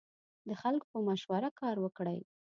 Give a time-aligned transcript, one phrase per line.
[0.47, 2.19] د خلکو په مشوره کار وکړئ.